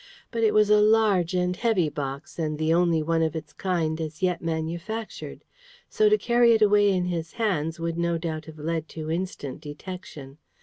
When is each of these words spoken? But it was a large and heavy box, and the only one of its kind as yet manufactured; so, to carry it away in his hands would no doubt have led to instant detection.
But 0.31 0.41
it 0.41 0.55
was 0.55 0.71
a 0.71 0.81
large 0.81 1.35
and 1.35 1.55
heavy 1.55 1.87
box, 1.87 2.39
and 2.39 2.57
the 2.57 2.73
only 2.73 3.03
one 3.03 3.21
of 3.21 3.35
its 3.35 3.53
kind 3.53 4.01
as 4.01 4.23
yet 4.23 4.41
manufactured; 4.41 5.43
so, 5.89 6.09
to 6.09 6.17
carry 6.17 6.53
it 6.53 6.61
away 6.63 6.89
in 6.91 7.05
his 7.05 7.33
hands 7.33 7.79
would 7.79 7.99
no 7.99 8.17
doubt 8.17 8.45
have 8.45 8.57
led 8.57 8.89
to 8.89 9.11
instant 9.11 9.61
detection. 9.61 10.39